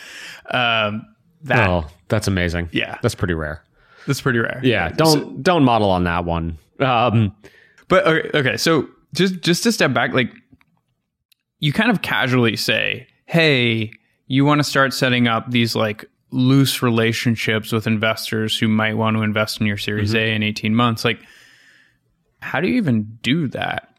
[0.49, 1.05] um,
[1.43, 2.69] that oh, that's amazing.
[2.71, 2.97] Yeah.
[3.03, 3.63] that's pretty rare.
[4.07, 4.59] that's pretty rare.
[4.63, 6.57] Yeah, don't don't model on that one.
[6.79, 7.35] Um,
[7.89, 10.31] But okay, okay, so just just to step back, like
[11.59, 13.91] you kind of casually say, "Hey,
[14.25, 19.15] you want to start setting up these like loose relationships with investors who might want
[19.15, 21.19] to invest in your Series A in eighteen months." Like,
[22.41, 23.97] how do you even do that?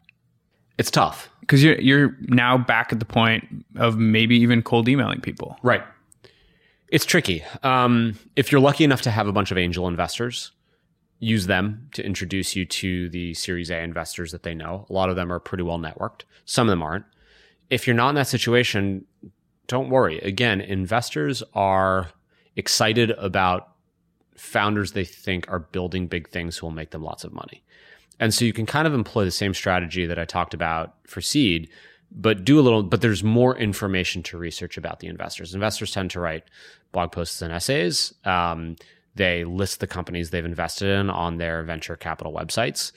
[0.79, 1.29] it's tough.
[1.41, 5.57] Because you're you're now back at the point of maybe even cold emailing people.
[5.61, 5.83] Right.
[6.87, 7.43] It's tricky.
[7.61, 10.51] Um, if you're lucky enough to have a bunch of angel investors,
[11.19, 14.87] use them to introduce you to the Series A investors that they know.
[14.89, 17.05] A lot of them are pretty well networked, some of them aren't.
[17.69, 19.05] If you're not in that situation,
[19.67, 20.17] don't worry.
[20.19, 22.09] Again, investors are
[22.55, 23.75] excited about
[24.35, 27.63] founders they think are building big things who will make them lots of money.
[28.19, 31.21] And so you can kind of employ the same strategy that I talked about for
[31.21, 31.69] seed,
[32.11, 35.53] but do a little, but there's more information to research about the investors.
[35.53, 36.43] Investors tend to write
[36.91, 38.13] blog posts and essays.
[38.25, 38.75] Um,
[39.15, 42.91] they list the companies they've invested in on their venture capital websites.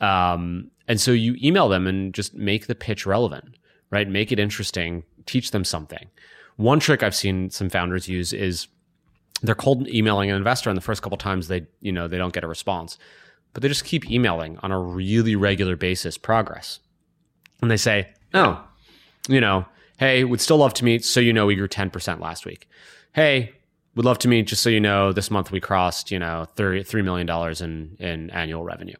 [0.00, 3.56] Um, and so you email them and just make the pitch relevant,
[3.90, 4.08] right?
[4.08, 6.08] Make it interesting, teach them something.
[6.56, 8.68] One trick I've seen some founders use is
[9.42, 12.32] they're cold emailing an investor and the first couple times they, you know, they don't
[12.32, 12.98] get a response
[13.56, 16.78] but they just keep emailing on a really regular basis progress.
[17.62, 18.62] And they say, oh,
[19.30, 19.64] you know,
[19.98, 21.06] hey, we'd still love to meet.
[21.06, 22.68] So you know, we grew 10% last week.
[23.14, 23.52] Hey,
[23.94, 24.46] we'd love to meet.
[24.46, 27.26] Just so you know, this month we crossed, you know, $3 $3 million
[27.64, 28.96] in, in annual revenue.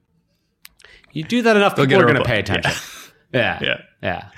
[1.12, 2.73] You do that enough, people get a are going to pay attention.
[3.35, 3.59] Yeah.
[3.62, 4.29] Yeah, Yeah.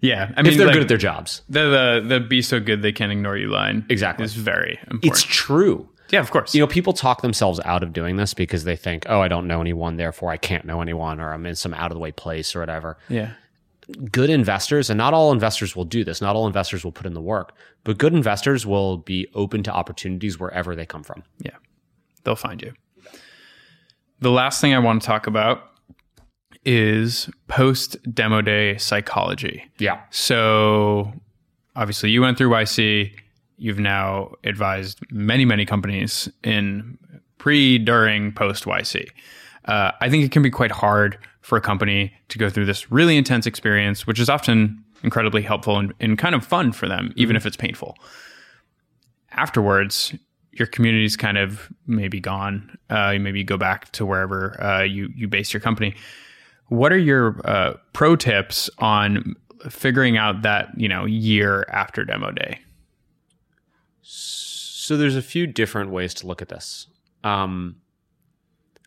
[0.00, 0.32] yeah.
[0.34, 1.42] I mean, If they're like, good at their jobs.
[1.50, 4.24] the, the the be so good they can't ignore you line Exactly.
[4.24, 5.04] is very important.
[5.04, 5.90] It's true.
[6.10, 6.54] Yeah, of course.
[6.54, 9.46] You know, people talk themselves out of doing this because they think, oh, I don't
[9.46, 12.12] know anyone, therefore I can't know anyone, or I'm in some out of the way
[12.12, 12.98] place or whatever.
[13.08, 13.32] yeah.
[14.10, 17.14] good investors, and not all investors will do this, not all investors will put in
[17.14, 21.22] the work, but good investors will be open to opportunities wherever they come from.
[21.40, 21.56] Yeah,
[22.24, 22.72] they'll find you.
[24.20, 25.62] The last thing I want to talk about
[26.64, 29.64] is post demo day psychology.
[29.78, 30.00] Yeah.
[30.10, 31.12] So,
[31.76, 33.12] obviously, you went through YC.
[33.58, 36.98] You've now advised many, many companies in
[37.38, 39.08] pre, during, post YC.
[39.64, 42.90] Uh, I think it can be quite hard for a company to go through this
[42.90, 47.12] really intense experience, which is often incredibly helpful and, and kind of fun for them,
[47.16, 47.96] even if it's painful.
[49.32, 50.14] Afterwards,
[50.52, 52.76] your community's kind of maybe gone.
[52.90, 55.94] Uh, maybe you go back to wherever uh, you you base your company.
[56.66, 59.34] What are your uh, pro tips on
[59.68, 62.58] figuring out that you know year after demo day?
[64.10, 66.86] So there's a few different ways to look at this.
[67.22, 67.76] Um,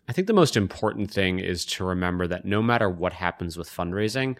[0.08, 3.70] I think the most important thing is to remember that no matter what happens with
[3.70, 4.36] fundraising,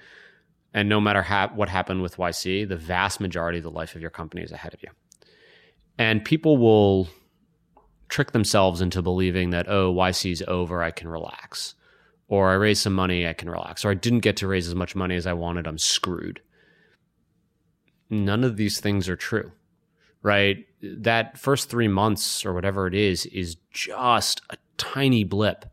[0.74, 4.00] And no matter ha- what happened with YC, the vast majority of the life of
[4.00, 4.88] your company is ahead of you.
[5.98, 7.08] And people will
[8.08, 11.74] trick themselves into believing that, oh, YC's over, I can relax.
[12.28, 13.84] Or I raised some money, I can relax.
[13.84, 16.40] Or I didn't get to raise as much money as I wanted, I'm screwed.
[18.08, 19.52] None of these things are true,
[20.22, 20.66] right?
[20.82, 25.64] That first three months or whatever it is, is just a tiny blip.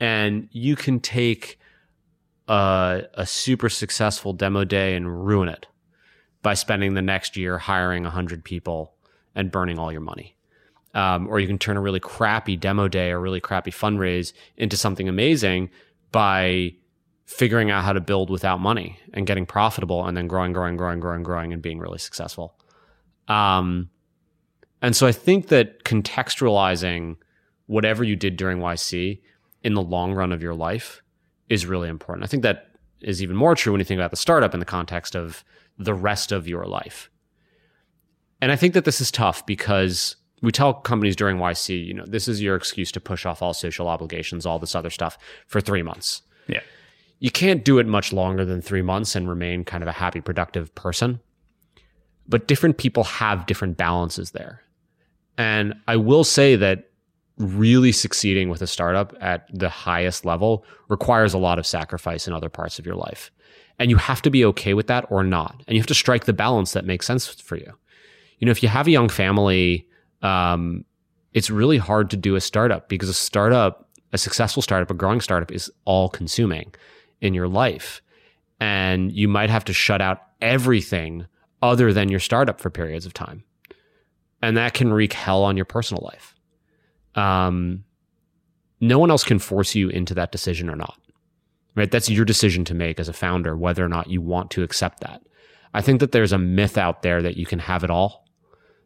[0.00, 1.58] And you can take
[2.48, 5.66] a, a super successful demo day and ruin it
[6.42, 8.94] by spending the next year hiring 100 people
[9.34, 10.36] and burning all your money.
[10.92, 14.76] Um, or you can turn a really crappy demo day or really crappy fundraise into
[14.76, 15.70] something amazing
[16.12, 16.74] by
[17.26, 21.00] figuring out how to build without money and getting profitable and then growing, growing, growing,
[21.00, 22.54] growing, growing, and being really successful.
[23.28, 23.90] Um,
[24.82, 27.16] and so I think that contextualizing
[27.66, 29.20] whatever you did during YC
[29.62, 31.02] in the long run of your life
[31.48, 32.24] is really important.
[32.24, 32.68] I think that
[33.00, 35.44] is even more true when you think about the startup in the context of
[35.78, 37.10] the rest of your life.
[38.40, 42.04] And I think that this is tough because we tell companies during YC, you know,
[42.06, 45.60] this is your excuse to push off all social obligations, all this other stuff for
[45.60, 46.22] three months.
[46.46, 46.60] Yeah.
[47.20, 50.20] You can't do it much longer than three months and remain kind of a happy,
[50.20, 51.20] productive person.
[52.28, 54.62] But different people have different balances there.
[55.36, 56.90] And I will say that
[57.38, 62.32] really succeeding with a startup at the highest level requires a lot of sacrifice in
[62.32, 63.30] other parts of your life.
[63.78, 65.62] And you have to be okay with that or not.
[65.66, 67.72] And you have to strike the balance that makes sense for you.
[68.38, 69.86] You know, if you have a young family,
[70.22, 70.84] um,
[71.32, 75.20] it's really hard to do a startup because a startup, a successful startup, a growing
[75.20, 76.72] startup is all consuming
[77.20, 78.00] in your life.
[78.60, 81.26] And you might have to shut out everything
[81.64, 83.44] other than your startup for periods of time.
[84.42, 86.34] And that can wreak hell on your personal life
[87.14, 87.84] um,
[88.80, 90.98] no one else can force you into that decision or not.
[91.76, 91.90] Right?
[91.90, 95.00] That's your decision to make as a founder, whether or not you want to accept
[95.00, 95.22] that.
[95.72, 98.24] I think that there's a myth out there that you can have it all,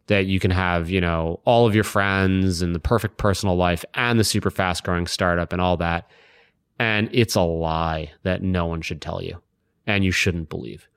[0.07, 3.85] that you can have, you know, all of your friends and the perfect personal life
[3.93, 6.11] and the super fast growing startup and all that.
[6.79, 9.38] And it's a lie that no one should tell you
[9.87, 10.88] and you shouldn't believe.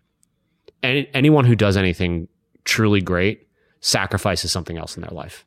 [0.84, 2.28] And anyone who does anything
[2.64, 3.48] truly great
[3.82, 5.46] sacrifices something else in their life.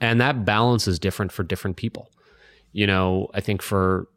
[0.00, 2.10] And that balance is different for different people.
[2.72, 4.08] You know, I think for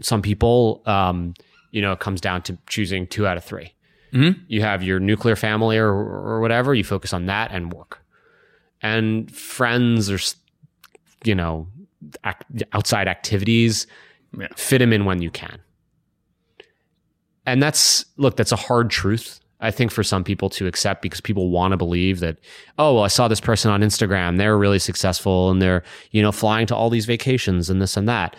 [0.00, 1.34] some people, um,
[1.70, 3.72] you know, it comes down to choosing two out of 3
[4.12, 4.40] mm-hmm.
[4.48, 8.02] You have your nuclear family or, or whatever, you focus on that and work.
[8.80, 10.18] And friends or,
[11.24, 11.68] you know,
[12.72, 13.86] outside activities,
[14.36, 14.48] yeah.
[14.56, 15.60] fit them in when you can.
[17.46, 19.40] And that's, look, that's a hard truth.
[19.60, 22.38] I think for some people to accept because people want to believe that,
[22.78, 24.36] oh, well, I saw this person on Instagram.
[24.36, 28.08] They're really successful and they're, you know, flying to all these vacations and this and
[28.08, 28.34] that.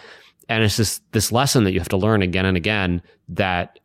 [0.49, 3.79] And it's just this lesson that you have to learn again and again that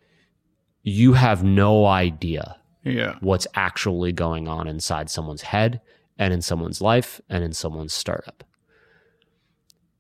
[0.83, 3.17] you have no idea yeah.
[3.21, 5.81] what's actually going on inside someone's head
[6.19, 8.43] and in someone's life and in someone's startup.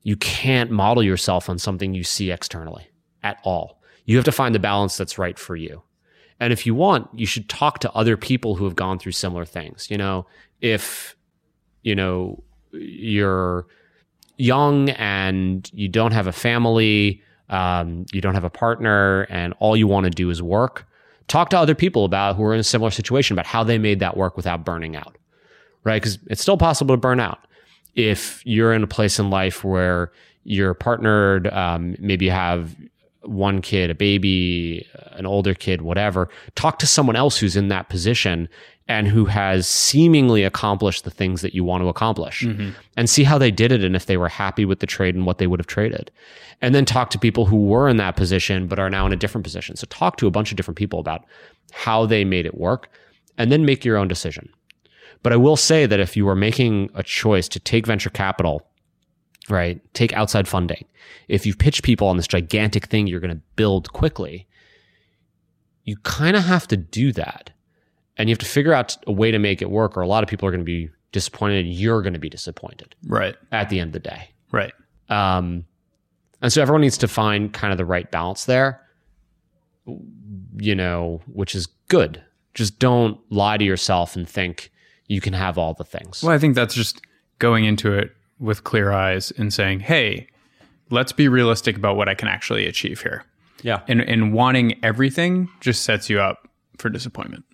[0.03, 2.89] You can't model yourself on something you see externally
[3.23, 3.78] at all.
[4.09, 5.83] You have to find the balance that's right for you.
[6.40, 9.44] And if you want, you should talk to other people who have gone through similar
[9.44, 9.90] things.
[9.90, 10.27] You know,
[10.62, 11.14] if,
[11.83, 12.42] you know,
[12.73, 13.66] you're
[14.38, 19.77] young and you don't have a family, um, you don't have a partner, and all
[19.77, 20.87] you want to do is work,
[21.27, 24.01] talk to other people about who are in a similar situation about how they made
[24.01, 25.18] that work without burning out,
[25.85, 26.01] right?
[26.01, 27.40] Because it's still possible to burn out.
[27.94, 30.12] If you're in a place in life where
[30.44, 32.75] you're partnered, um, maybe you have
[33.29, 37.88] one kid, a baby, an older kid, whatever, talk to someone else who's in that
[37.88, 38.49] position
[38.88, 42.71] and who has seemingly accomplished the things that you want to accomplish mm-hmm.
[42.97, 45.27] and see how they did it and if they were happy with the trade and
[45.27, 46.11] what they would have traded.
[46.62, 49.17] And then talk to people who were in that position but are now in a
[49.17, 49.77] different position.
[49.77, 51.25] So talk to a bunch of different people about
[51.73, 52.91] how they made it work
[53.37, 54.49] and then make your own decision.
[55.23, 58.67] But I will say that if you are making a choice to take venture capital
[59.51, 59.81] right?
[59.95, 60.85] Take outside funding.
[61.29, 64.47] If you pitch people on this gigantic thing you're going to build quickly,
[65.85, 67.51] you kind of have to do that.
[68.17, 70.25] And you have to figure out a way to make it work, or a lot
[70.25, 71.67] of people are going to be disappointed.
[71.67, 72.95] You're going to be disappointed.
[73.07, 73.37] Right.
[73.53, 74.31] At the end of the day.
[74.51, 74.73] Right.
[75.09, 75.65] Um,
[76.43, 78.81] and so everyone needs to find kind of the right balance there,
[80.57, 82.22] you know, which is good.
[82.55, 84.70] Just don't lie to yourself and think
[85.07, 86.22] you can have all the things.
[86.22, 87.01] Well, I think that's just
[87.39, 90.28] going into it with clear eyes and saying, hey,
[90.91, 93.24] let's be realistic about what I can actually achieve here.
[93.62, 93.82] Yeah.
[93.89, 97.45] And, and wanting everything just sets you up for disappointment.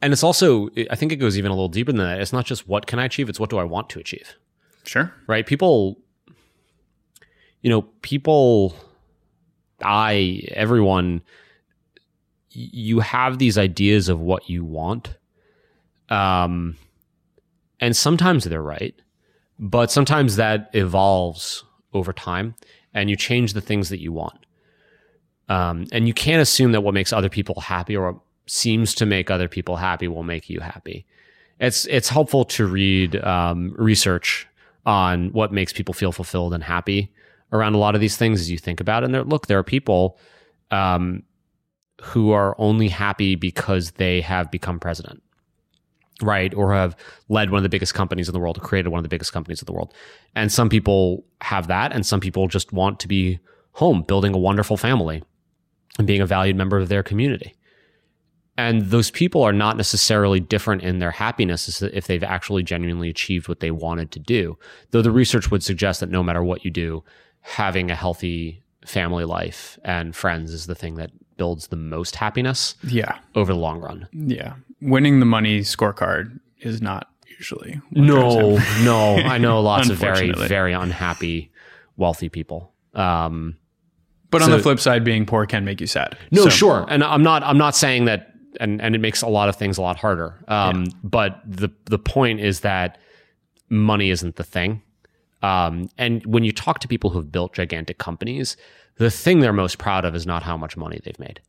[0.00, 2.20] And it's also, I think it goes even a little deeper than that.
[2.20, 4.36] It's not just what can I achieve, it's what do I want to achieve.
[4.84, 5.12] Sure.
[5.26, 5.44] Right?
[5.44, 5.98] People,
[7.60, 8.76] you know, people,
[9.82, 11.22] I, everyone
[12.50, 15.16] you have these ideas of what you want.
[16.08, 16.76] Um,
[17.80, 18.94] and sometimes they're right,
[19.58, 22.54] but sometimes that evolves over time
[22.94, 24.46] and you change the things that you want.
[25.48, 29.06] Um, and you can't assume that what makes other people happy or what seems to
[29.06, 31.06] make other people happy will make you happy.
[31.60, 34.46] It's it's helpful to read um, research
[34.86, 37.12] on what makes people feel fulfilled and happy
[37.52, 39.10] around a lot of these things as you think about it.
[39.10, 40.18] And look, there are people
[40.70, 41.22] um,
[42.00, 45.22] who are only happy because they have become president,
[46.22, 46.52] right?
[46.54, 46.96] Or have
[47.28, 49.32] led one of the biggest companies in the world, or created one of the biggest
[49.32, 49.94] companies in the world.
[50.34, 53.38] And some people have that, and some people just want to be
[53.72, 55.22] home, building a wonderful family
[55.98, 57.54] and being a valued member of their community.
[58.56, 63.46] And those people are not necessarily different in their happiness if they've actually genuinely achieved
[63.46, 64.58] what they wanted to do.
[64.90, 67.04] Though the research would suggest that no matter what you do,
[67.40, 72.74] having a healthy family life and friends is the thing that builds the most happiness
[72.84, 73.16] Yeah.
[73.34, 74.06] over the long run.
[74.12, 74.54] Yeah.
[74.82, 77.08] Winning the money scorecard is not
[77.38, 77.80] usually.
[77.90, 79.16] No, no.
[79.16, 81.50] I know lots of very, very unhappy,
[81.96, 82.72] wealthy people.
[82.94, 83.56] Um,
[84.30, 86.18] But on the flip side, being poor can make you sad.
[86.30, 87.42] No, So- sure, and I'm not.
[87.42, 90.34] I'm not saying that, and and it makes a lot of things a lot harder.
[90.48, 92.98] Um, But the the point is that
[93.70, 94.82] money isn't the thing.
[95.42, 98.56] Um, and when you talk to people who've built gigantic companies,
[98.96, 101.40] the thing they're most proud of is not how much money they've made,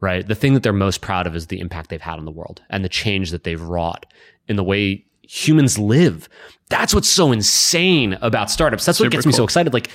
[0.00, 0.26] right?
[0.26, 2.62] The thing that they're most proud of is the impact they've had on the world
[2.70, 4.06] and the change that they've wrought
[4.48, 6.28] in the way humans live.
[6.68, 8.84] That's what's so insane about startups.
[8.84, 9.72] That's what Super gets me so excited.
[9.72, 9.90] Like,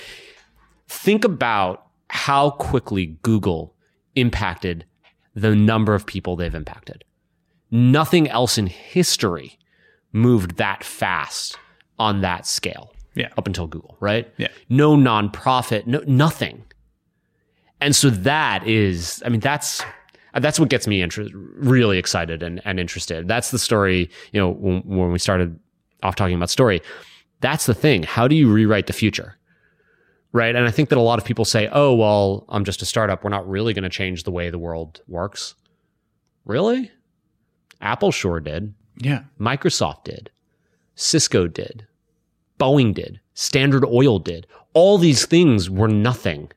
[0.88, 3.74] think about how quickly Google
[4.14, 4.86] impacted
[5.34, 7.04] the number of people they've impacted.
[7.70, 9.58] Nothing else in history
[10.12, 11.58] moved that fast
[11.98, 13.28] on that scale Yeah.
[13.36, 14.32] up until Google, right?
[14.36, 14.48] Yeah.
[14.68, 16.64] No nonprofit, no nothing.
[17.80, 19.82] And so that is, I mean, that's
[20.34, 23.28] that's what gets me inter- really excited and, and interested.
[23.28, 25.58] That's the story, you know, when, when we started
[26.02, 26.80] off talking about story.
[27.40, 28.02] That's the thing.
[28.02, 29.36] How do you rewrite the future?
[30.32, 30.56] Right.
[30.56, 33.22] And I think that a lot of people say, oh, well, I'm just a startup.
[33.22, 35.54] We're not really going to change the way the world works.
[36.44, 36.90] Really?
[37.80, 38.74] Apple sure did.
[38.98, 39.24] Yeah.
[39.38, 40.30] Microsoft did.
[40.96, 41.86] Cisco did.
[42.64, 43.20] Boeing did.
[43.34, 44.46] Standard Oil did.
[44.72, 46.50] All these things were nothing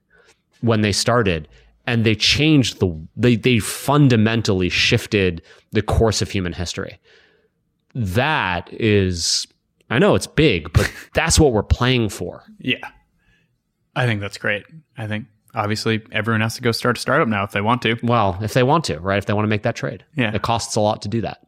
[0.61, 1.49] when they started
[1.85, 5.41] and they changed the they they fundamentally shifted
[5.71, 6.99] the course of human history.
[7.93, 9.47] That is
[9.89, 12.43] I know it's big, but that's what we're playing for.
[12.59, 12.89] Yeah.
[13.95, 14.63] I think that's great.
[14.97, 17.97] I think obviously everyone has to go start a startup now if they want to.
[18.03, 19.17] Well, if they want to, right?
[19.17, 20.05] If they want to make that trade.
[20.15, 20.33] Yeah.
[20.33, 21.45] It costs a lot to do that.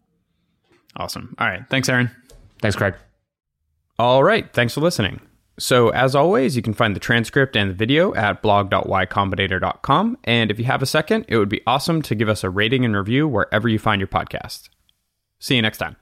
[0.98, 1.36] Awesome.
[1.40, 1.62] All right.
[1.70, 2.12] Thanks, Aaron.
[2.62, 2.96] Thanks, Craig.
[4.00, 4.52] All right.
[4.54, 5.20] Thanks for listening.
[5.60, 10.18] So, as always, you can find the transcript and the video at blog.ycombinator.com.
[10.24, 12.86] And if you have a second, it would be awesome to give us a rating
[12.86, 14.70] and review wherever you find your podcast.
[15.40, 15.98] See you next time.